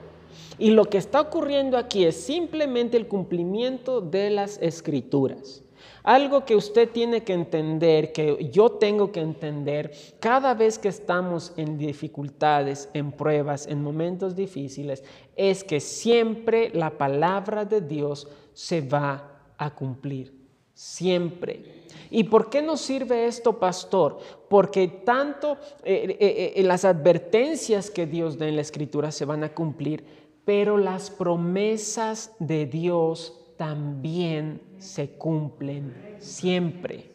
[0.60, 5.64] Y lo que está ocurriendo aquí es simplemente el cumplimiento de las escrituras.
[6.04, 11.54] Algo que usted tiene que entender, que yo tengo que entender, cada vez que estamos
[11.58, 15.04] en dificultades, en pruebas, en momentos difíciles,
[15.36, 20.38] es que siempre la palabra de Dios se va a cumplir.
[20.74, 21.80] Siempre.
[22.10, 24.20] ¿Y por qué nos sirve esto, pastor?
[24.50, 29.44] Porque tanto eh, eh, eh, las advertencias que Dios da en la escritura se van
[29.44, 30.06] a cumplir,
[30.46, 37.12] pero las promesas de Dios también se cumplen siempre.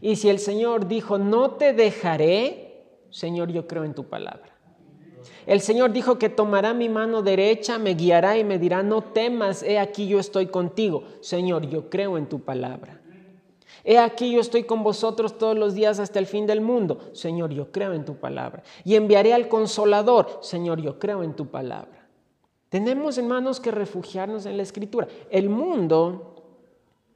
[0.00, 4.50] Y si el Señor dijo, no te dejaré, Señor, yo creo en tu palabra.
[5.46, 9.62] El Señor dijo que tomará mi mano derecha, me guiará y me dirá, no temas,
[9.62, 11.04] he aquí yo estoy contigo.
[11.20, 13.00] Señor, yo creo en tu palabra.
[13.82, 17.10] He aquí yo estoy con vosotros todos los días hasta el fin del mundo.
[17.12, 18.62] Señor, yo creo en tu palabra.
[18.84, 20.38] Y enviaré al consolador.
[20.42, 21.99] Señor, yo creo en tu palabra.
[22.70, 25.06] Tenemos, hermanos, que refugiarnos en la escritura.
[25.28, 26.36] El mundo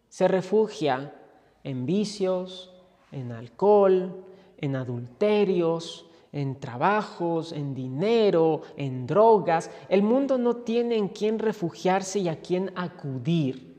[0.09, 1.15] se refugia
[1.63, 2.73] en vicios,
[3.13, 4.25] en alcohol,
[4.59, 9.71] en adulterios, en trabajos, en dinero, en drogas.
[9.89, 13.75] El mundo no tiene en quién refugiarse y a quién acudir.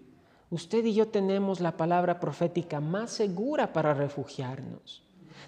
[0.49, 5.05] Usted y yo tenemos la palabra profética más segura para refugiarnos.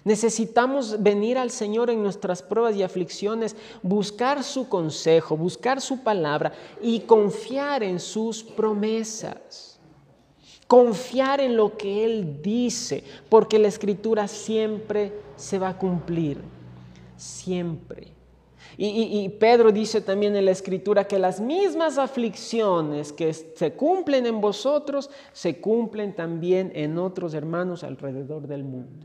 [0.08, 6.54] Necesitamos venir al Señor en nuestras pruebas y aflicciones, buscar su consejo, buscar su palabra
[6.80, 9.78] y confiar en sus promesas.
[10.66, 16.40] Confiar en lo que Él dice, porque la escritura siempre se va a cumplir,
[17.18, 18.14] siempre.
[18.78, 24.40] Y, Pedro dice también en la escritura que las mismas aflicciones que se cumplen en
[24.40, 29.04] vosotros, se cumplen también en otros hermanos alrededor del mundo.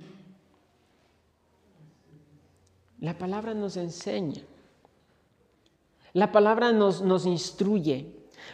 [3.03, 4.41] La palabra nos enseña.
[6.13, 8.07] La palabra nos, nos instruye.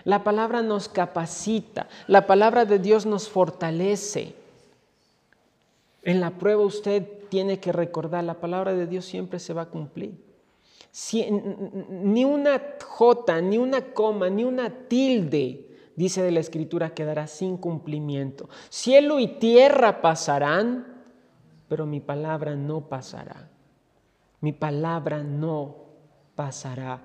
[0.06, 1.88] La palabra nos capacita.
[2.08, 4.34] La palabra de Dios nos fortalece.
[6.02, 9.70] En la prueba usted tiene que recordar, la palabra de Dios siempre se va a
[9.70, 10.16] cumplir.
[11.92, 17.56] ni una jota, ni una coma, ni una tilde, dice de la escritura, quedará sin
[17.56, 18.50] cumplimiento.
[18.70, 21.04] Cielo y tierra pasarán,
[21.68, 23.48] pero mi palabra no pasará.
[24.41, 25.75] Mi palabra no
[26.36, 27.02] pasará.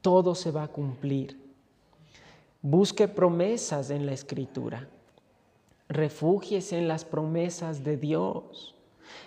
[0.00, 1.40] Todo se va a cumplir.
[2.60, 4.88] Busque promesas en la escritura.
[5.88, 8.71] Refúgiese en las promesas de Dios.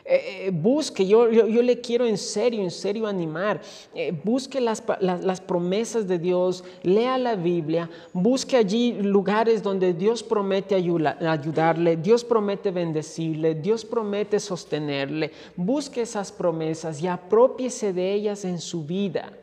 [0.07, 3.59] Eh, eh, busque, yo, yo, le quiero en serio, en serio animar.
[3.95, 10.21] Eh, busque las, las, promesas de Dios, lea la Biblia, busque allí lugares donde Dios
[10.21, 15.31] promete ayudarle, Dios promete bendecirle, Dios promete sostenerle.
[15.55, 19.33] Busque esas promesas y apropiese de ellas en su vida.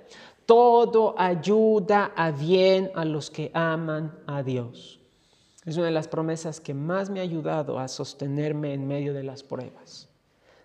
[0.47, 5.01] Todo ayuda a bien a los que aman a Dios.
[5.65, 9.25] Es una de las promesas que más me ha ayudado a sostenerme en medio de
[9.25, 10.12] las pruebas.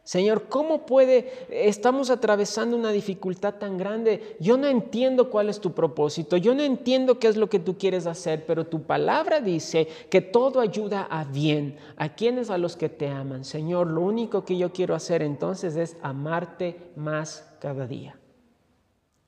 [0.08, 4.38] Señor, ¿cómo puede, estamos atravesando una dificultad tan grande?
[4.40, 7.78] Yo no entiendo cuál es tu propósito, yo no entiendo qué es lo que tú
[7.78, 12.78] quieres hacer, pero tu palabra dice que todo ayuda a bien, a quienes a los
[12.78, 13.44] que te aman.
[13.44, 18.18] Señor, lo único que yo quiero hacer entonces es amarte más cada día.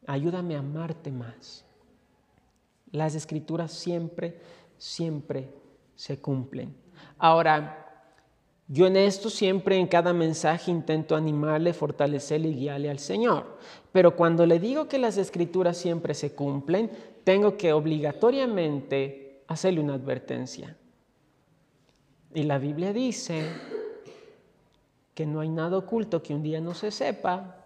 [0.07, 1.65] Ayúdame a amarte más.
[2.93, 4.39] Las escrituras siempre,
[4.77, 5.53] siempre
[5.95, 6.73] se cumplen.
[7.17, 7.88] Ahora,
[8.71, 13.57] yo en esto siempre, en cada mensaje, intento animarle, fortalecerle y guiarle al Señor.
[13.91, 16.91] Pero cuando le digo que las escrituras siempre se cumplen,
[17.23, 20.77] tengo que obligatoriamente hacerle una advertencia.
[22.35, 23.43] Y la Biblia dice
[25.15, 27.65] que no hay nada oculto que un día no se sepa.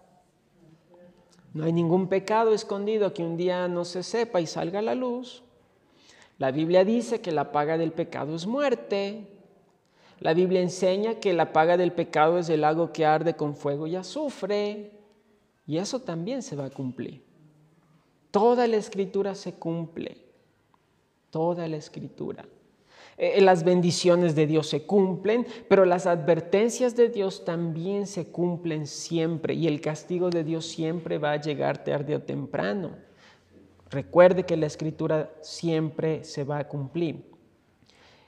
[1.52, 4.94] No hay ningún pecado escondido que un día no se sepa y salga a la
[4.94, 5.42] luz.
[6.38, 9.33] La Biblia dice que la paga del pecado es muerte.
[10.24, 13.86] La Biblia enseña que la paga del pecado es el lago que arde con fuego
[13.86, 14.90] y azufre.
[15.66, 17.22] Y eso también se va a cumplir.
[18.30, 20.16] Toda la escritura se cumple.
[21.28, 22.46] Toda la escritura.
[23.18, 28.86] Eh, las bendiciones de Dios se cumplen, pero las advertencias de Dios también se cumplen
[28.86, 32.92] siempre y el castigo de Dios siempre va a llegar tarde o temprano.
[33.90, 37.30] Recuerde que la escritura siempre se va a cumplir.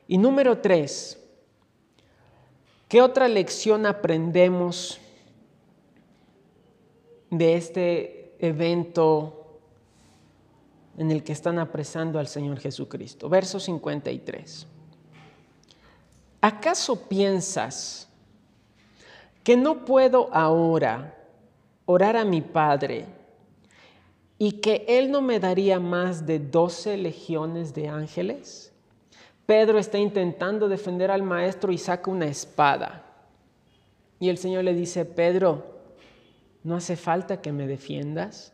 [0.07, 1.23] Y número tres,
[2.89, 5.01] ¿Qué otra lección aprendemos
[7.31, 9.59] de este evento
[10.97, 13.29] en el que están apresando al Señor Jesucristo?
[13.29, 14.69] Verso 53.
[16.41, 18.09] ¿Acaso piensas
[19.43, 21.17] que no puedo ahora
[21.87, 23.07] orar a mi Padre
[24.39, 28.73] y que Él no me daría más de doce legiones de ángeles?
[29.47, 33.05] Pedro está intentando defender al maestro y saca una espada.
[34.19, 35.65] Y el Señor le dice, Pedro,
[36.65, 38.53] no hace falta que me defiendas,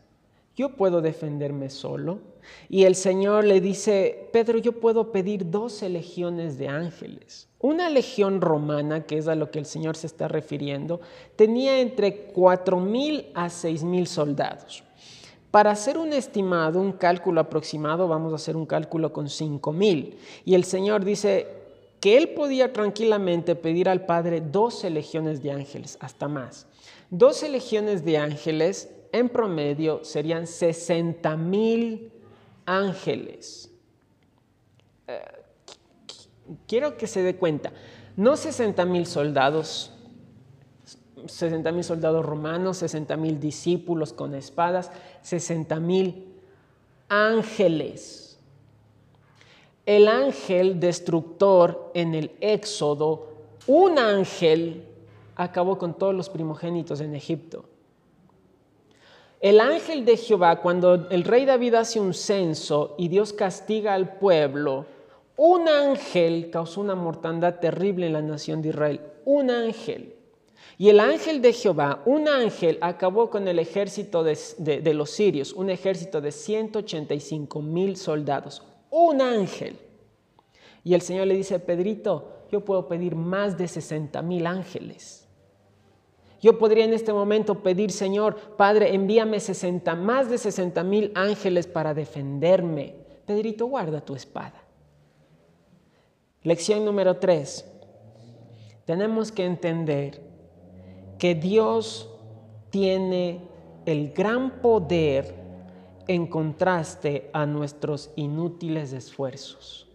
[0.55, 2.19] yo puedo defenderme solo.
[2.69, 7.47] Y el Señor le dice, Pedro, yo puedo pedir doce legiones de ángeles.
[7.59, 10.99] Una legión romana, que es a lo que el Señor se está refiriendo,
[11.35, 14.83] tenía entre cuatro mil a seis mil soldados.
[15.53, 20.15] Para hacer un estimado, un cálculo aproximado, vamos a hacer un cálculo con 5.000.
[20.45, 21.47] Y el Señor dice
[21.99, 26.65] que Él podía tranquilamente pedir al Padre 12 legiones de ángeles, hasta más.
[27.11, 32.09] 12 legiones de ángeles en promedio serían 60.000
[32.65, 33.69] ángeles.
[35.07, 35.21] Eh,
[36.67, 37.71] quiero que se dé cuenta,
[38.17, 39.92] no 60.000 soldados,
[41.27, 46.33] 60 mil soldados romanos, 60 mil discípulos con espadas, 60 mil
[47.09, 48.39] ángeles.
[49.85, 53.27] El ángel destructor en el Éxodo,
[53.67, 54.85] un ángel
[55.35, 57.65] acabó con todos los primogénitos en Egipto.
[59.41, 64.17] El ángel de Jehová, cuando el rey David hace un censo y Dios castiga al
[64.17, 64.85] pueblo,
[65.35, 69.01] un ángel causó una mortandad terrible en la nación de Israel.
[69.25, 70.15] Un ángel.
[70.77, 75.69] Y el ángel de Jehová, un ángel, acabó con el ejército de, los sirios, un
[75.69, 78.63] ejército de 185 mil soldados.
[78.89, 79.77] Un ángel.
[80.83, 85.27] Y el Señor le dice, Pedrito, yo puedo pedir más de 60 mil ángeles.
[86.41, 91.67] Yo podría en este momento pedir, Señor, Padre, envíame 60, más de 60 mil ángeles
[91.67, 92.95] para defenderme.
[93.25, 94.61] Pedrito, guarda tu espada.
[96.41, 97.65] Lección número 3.
[98.85, 100.32] Tenemos que entender
[101.23, 102.09] que Dios
[102.69, 103.39] tiene
[103.85, 105.33] el gran poder
[106.09, 109.87] en contraste a nuestros inútiles esfuerzos.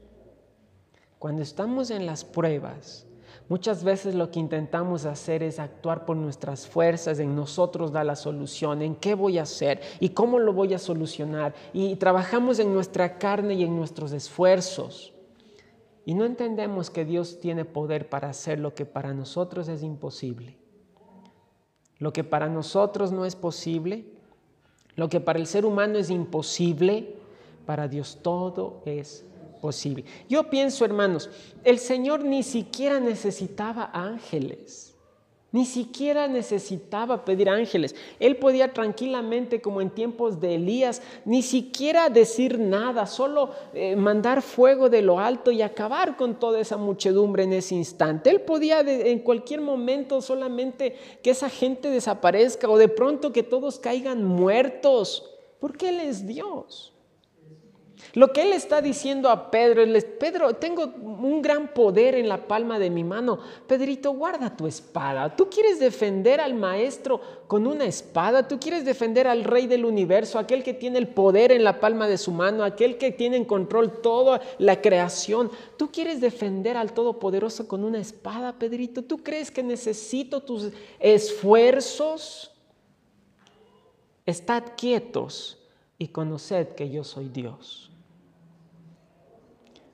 [1.18, 3.06] Cuando estamos en las pruebas,
[3.46, 8.16] muchas veces lo que intentamos hacer es actuar por nuestras fuerzas, en nosotros da la
[8.16, 11.54] solución, en qué voy a hacer y cómo lo voy a solucionar.
[11.74, 15.12] Y trabajamos en nuestra carne y en nuestros esfuerzos.
[16.06, 20.56] Y no entendemos que Dios tiene poder para hacer lo que para nosotros es imposible.
[21.98, 24.04] Lo que para nosotros no es posible,
[24.94, 27.16] lo que para el ser humano es imposible,
[27.66, 29.24] para Dios todo es
[29.60, 30.04] posible.
[30.28, 31.28] Yo pienso, hermanos,
[31.64, 34.87] el Señor ni siquiera necesitaba ángeles.
[35.50, 37.96] Ni siquiera necesitaba pedir ángeles.
[38.20, 44.42] Él podía tranquilamente, como en tiempos de Elías, ni siquiera decir nada, solo eh, mandar
[44.42, 48.28] fuego de lo alto y acabar con toda esa muchedumbre en ese instante.
[48.28, 53.78] Él podía en cualquier momento solamente que esa gente desaparezca o de pronto que todos
[53.78, 55.30] caigan muertos,
[55.60, 56.92] porque Él es Dios.
[58.14, 62.48] Lo que él está diciendo a Pedro es, Pedro, tengo un gran poder en la
[62.48, 63.38] palma de mi mano.
[63.66, 65.34] Pedrito, guarda tu espada.
[65.36, 68.48] Tú quieres defender al maestro con una espada.
[68.48, 72.08] Tú quieres defender al rey del universo, aquel que tiene el poder en la palma
[72.08, 75.50] de su mano, aquel que tiene en control toda la creación.
[75.76, 79.02] Tú quieres defender al Todopoderoso con una espada, Pedrito.
[79.02, 82.52] ¿Tú crees que necesito tus esfuerzos?
[84.24, 85.58] Estad quietos
[85.98, 87.87] y conoced que yo soy Dios.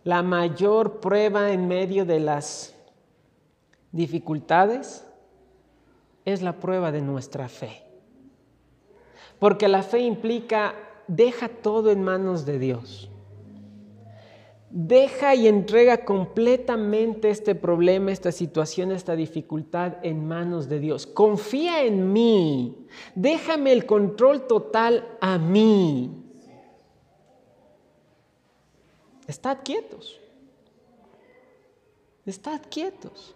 [0.05, 2.75] La mayor prueba en medio de las
[3.91, 5.07] dificultades
[6.27, 7.83] es la prueba de nuestra fe.
[9.39, 10.75] Porque la fe implica,
[11.09, 13.11] deja todo en manos de Dios.
[14.69, 21.07] Deja y entrega completamente este problema, esta situación, esta dificultad en manos de Dios.
[21.07, 22.87] Confía en mí.
[23.15, 26.24] Déjame el control total a mí.
[29.27, 30.21] Estad quietos.
[32.27, 33.35] Estad quietos.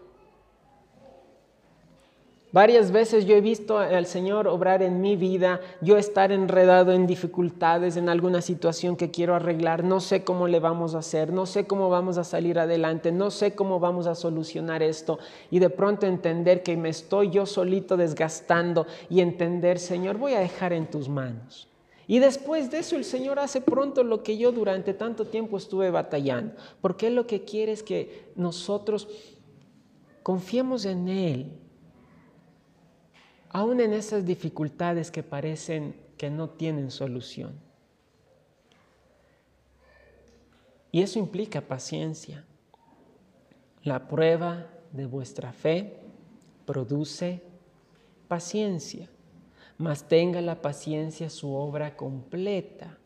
[2.51, 7.07] Varias veces yo he visto al Señor obrar en mi vida, yo estar enredado en
[7.07, 11.45] dificultades, en alguna situación que quiero arreglar, no sé cómo le vamos a hacer, no
[11.45, 15.19] sé cómo vamos a salir adelante, no sé cómo vamos a solucionar esto
[15.51, 20.41] y de pronto entender que me estoy yo solito desgastando y entender, Señor, voy a
[20.41, 21.69] dejar en tus manos.
[22.11, 25.91] Y después de eso el Señor hace pronto lo que yo durante tanto tiempo estuve
[25.91, 29.09] batallando, porque Él lo que quiere es que nosotros
[30.23, 31.53] confiemos en Él,
[33.51, 37.53] aún en esas dificultades que parecen que no tienen solución.
[40.91, 42.47] Y eso implica paciencia.
[43.83, 45.99] La prueba de vuestra fe
[46.65, 47.43] produce
[48.29, 49.11] paciencia
[49.79, 52.99] mas tenga la paciencia su obra completa,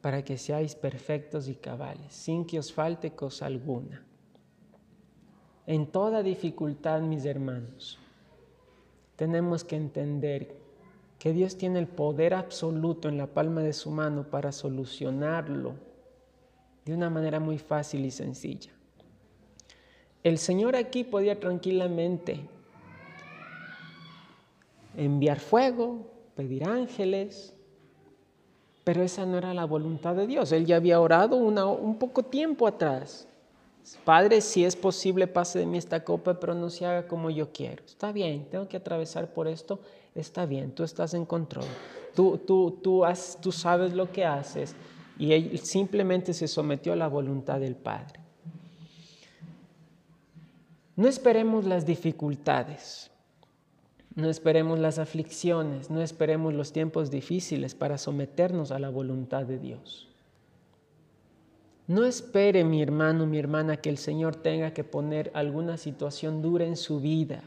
[0.00, 4.04] para que seáis perfectos y cabales, sin que os falte cosa alguna.
[5.66, 7.98] En toda dificultad, mis hermanos,
[9.16, 10.56] tenemos que entender
[11.18, 15.74] que Dios tiene el poder absoluto en la palma de su mano para solucionarlo
[16.84, 18.70] de una manera muy fácil y sencilla.
[20.22, 22.48] El Señor aquí podía tranquilamente
[24.96, 27.54] enviar fuego, pedir ángeles,
[28.84, 30.52] pero esa no era la voluntad de Dios.
[30.52, 33.26] Él ya había orado un poco tiempo atrás.
[34.04, 37.52] Padre, si es posible, pase de mí esta copa, pero no se haga como yo
[37.52, 37.84] quiero.
[37.84, 39.80] Está bien, tengo que atravesar por esto.
[40.14, 41.66] Está bien, tú estás en control.
[42.14, 43.02] Tú, tú, tú,
[43.40, 44.74] tú sabes lo que haces.
[45.18, 48.20] Y él simplemente se sometió a la voluntad del Padre.
[50.96, 53.10] No esperemos las dificultades.
[54.16, 59.58] No esperemos las aflicciones, no esperemos los tiempos difíciles para someternos a la voluntad de
[59.58, 60.08] Dios.
[61.86, 66.64] No espere mi hermano, mi hermana, que el Señor tenga que poner alguna situación dura
[66.64, 67.44] en su vida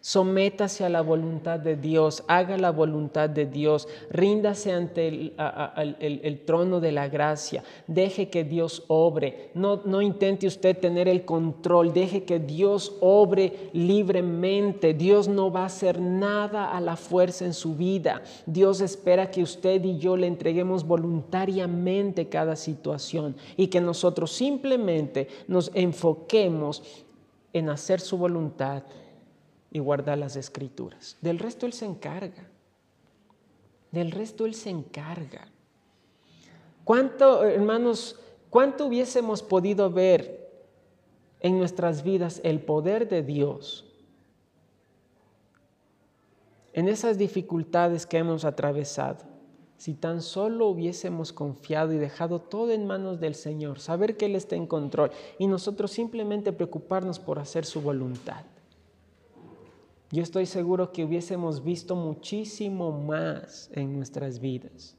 [0.00, 6.78] Sométase a la voluntad de Dios, haga la voluntad de Dios, ríndase ante el, trono
[6.78, 12.22] de la gracia, deje que Dios obre, no, no intente usted tener el control, deje
[12.22, 17.74] que Dios obre libremente, Dios no va a hacer nada a la fuerza en su
[17.74, 24.30] vida, Dios espera que usted y yo le entreguemos voluntariamente cada situación y que nosotros
[24.30, 26.84] simplemente nos enfoquemos
[27.52, 28.84] en hacer su voluntad
[29.70, 31.16] y guardar las escrituras.
[31.20, 32.48] Del resto Él se encarga.
[33.90, 35.48] Del resto Él se encarga.
[36.84, 38.18] ¿Cuánto, hermanos,
[38.50, 40.50] cuánto hubiésemos podido ver
[41.40, 43.88] en nuestras vidas el poder de Dios
[46.78, 49.24] en esas dificultades que hemos atravesado,
[49.78, 54.36] si tan solo hubiésemos confiado y dejado todo en manos del Señor, saber que Él
[54.36, 55.10] está en control
[55.40, 58.44] y nosotros simplemente preocuparnos por hacer su voluntad.
[60.10, 64.96] Yo estoy seguro que hubiésemos visto muchísimo más en nuestras vidas.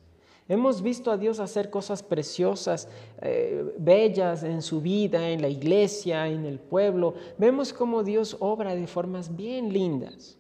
[0.48, 2.88] Hemos visto a Dios hacer cosas preciosas,
[3.22, 7.16] eh, bellas en su vida, en la iglesia, en el pueblo.
[7.38, 10.38] Vemos cómo Dios obra de formas bien lindas.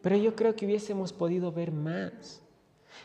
[0.00, 2.40] Pero yo creo que hubiésemos podido ver más.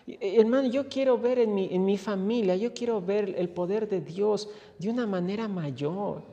[0.08, 4.02] Hermano, yo quiero ver en mi, en mi familia, yo quiero ver el poder de
[4.02, 6.24] Dios de una manera mayor.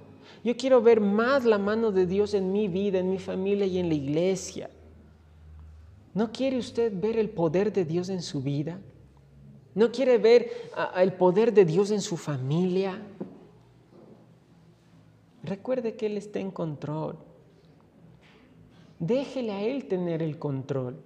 [0.49, 3.77] Yo quiero ver más la mano de Dios en mi vida, en mi familia y
[3.77, 4.71] en la iglesia.
[6.15, 8.81] ¿No quiere usted ver el poder de Dios en su vida?
[9.75, 10.51] ¿No quiere ver
[10.97, 12.99] el poder de Dios en su familia?
[15.43, 17.19] Recuerde que Él está en control.
[18.99, 20.97] Déjele a Él tener el control.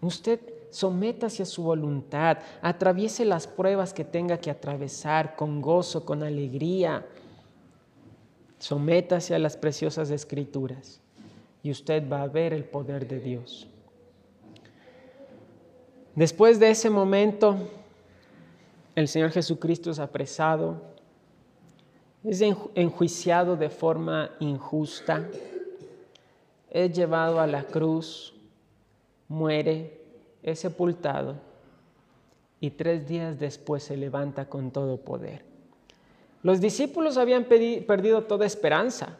[0.00, 0.40] Usted
[0.70, 7.06] sométase a su voluntad, atraviese las pruebas que tenga que atravesar con gozo, con alegría.
[8.58, 11.00] Sométase a las preciosas escrituras
[11.62, 13.66] y usted va a ver el poder de Dios.
[16.14, 17.56] Después de ese momento,
[18.94, 20.80] el Señor Jesucristo es apresado,
[22.22, 25.28] es enjuiciado de forma injusta,
[26.70, 28.34] es llevado a la cruz,
[29.28, 30.00] muere,
[30.42, 31.36] es sepultado
[32.60, 35.53] y tres días después se levanta con todo poder.
[36.44, 39.16] Los discípulos habían perdido toda esperanza.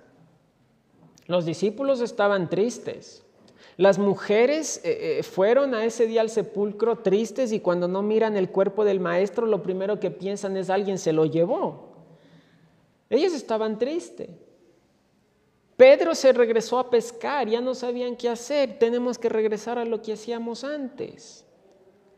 [1.26, 3.24] Los discípulos estaban tristes.
[3.78, 8.36] Las mujeres eh, eh, fueron a ese día al sepulcro tristes y cuando no miran
[8.36, 11.94] el cuerpo del maestro, lo primero que piensan es alguien se lo llevó.
[13.08, 14.28] Ellos estaban tristes.
[15.78, 20.02] Pedro se regresó a pescar, ya no sabían qué hacer, tenemos que regresar a lo
[20.02, 21.46] que hacíamos antes.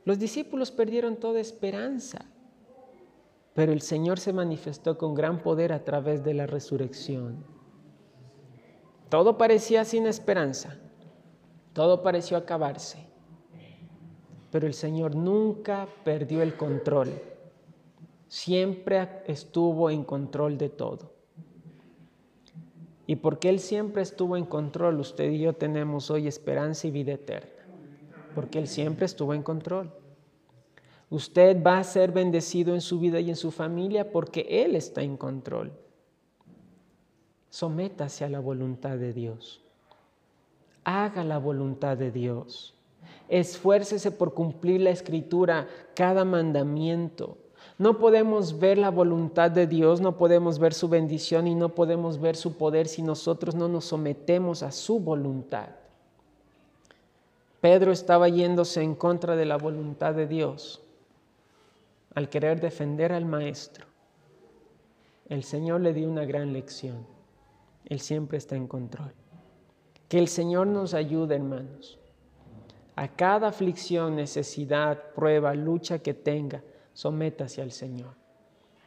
[0.05, 2.27] Los discípulos perdieron toda esperanza,
[3.57, 7.43] pero el Señor se manifestó con gran poder a través de la resurrección.
[9.09, 10.77] Todo parecía sin esperanza,
[11.73, 12.99] todo pareció acabarse,
[14.51, 17.15] pero el Señor nunca perdió el control.
[18.29, 21.15] Siempre estuvo en control de todo.
[23.07, 27.15] Y porque Él siempre estuvo en control, usted y yo tenemos hoy esperanza y vida
[27.15, 27.65] eterna.
[28.35, 29.91] Porque Él siempre estuvo en control.
[31.11, 35.03] Usted va a ser bendecido en su vida y en su familia porque Él está
[35.03, 35.73] en control.
[37.51, 39.63] Sométase a la voluntad de Dios
[40.87, 42.73] haga la voluntad de Dios.
[43.29, 47.37] Esfuércese por cumplir la escritura, cada mandamiento.
[47.77, 52.21] No podemos ver la voluntad de Dios, no podemos ver su bendición y no podemos
[52.21, 55.71] ver su poder si nosotros no nos sometemos a su voluntad.
[57.61, 60.81] Pedro estaba yéndose en contra de la voluntad de Dios
[62.17, 63.87] al querer defender al maestro.
[65.29, 67.07] El Señor le dio una gran lección.
[67.85, 69.13] Él siempre está en control.
[70.09, 71.99] Que el Señor nos ayude, hermanos.
[72.95, 76.63] A cada aflicción, necesidad, prueba, lucha que tenga,
[76.95, 78.15] sométase al Señor.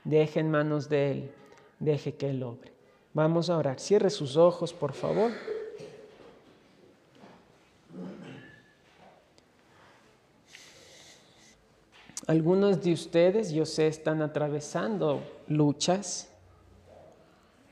[0.03, 1.31] Deje en manos de Él,
[1.79, 2.73] deje que Él obre.
[3.13, 3.79] Vamos a orar.
[3.79, 5.31] Cierre sus ojos, por favor.
[12.27, 16.29] Algunos de ustedes, yo sé, están atravesando luchas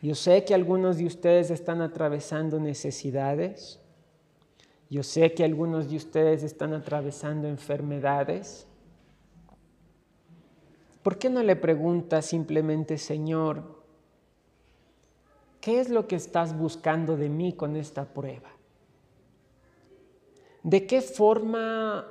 [0.01, 3.79] yo sé que algunos de ustedes están atravesando necesidades.
[4.89, 8.67] Yo sé que algunos de ustedes están atravesando enfermedades.
[11.01, 13.81] ¿Por qué no le pregunta simplemente, Señor,
[15.61, 18.51] ¿qué es lo que estás buscando de mí con esta prueba?
[20.63, 22.05] ¿De qué forma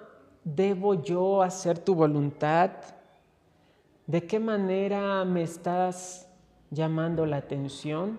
[0.46, 2.70] debo yo hacer tu voluntad?
[4.06, 6.28] ¿De qué manera me estás
[6.70, 8.18] llamando la atención?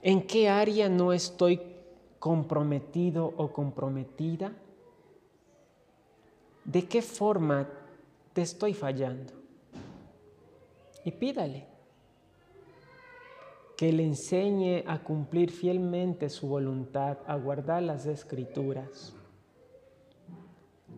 [0.00, 1.60] ¿En qué área no estoy
[2.18, 4.52] comprometido o comprometida?
[6.64, 7.68] ¿De qué forma
[8.32, 9.34] te estoy fallando?
[11.04, 11.77] Y pídale
[13.78, 19.14] que le enseñe a cumplir fielmente su voluntad, a guardar las escrituras.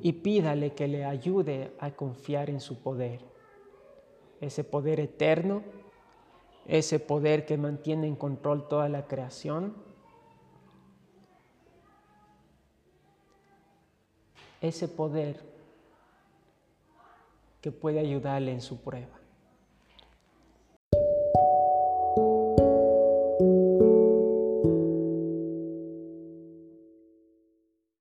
[0.00, 3.20] Y pídale que le ayude a confiar en su poder
[4.40, 5.62] ese poder eterno,
[6.66, 9.76] ese poder que mantiene en control toda la creación,
[14.62, 15.38] ese poder
[17.60, 19.19] que puede ayudarle en su prueba.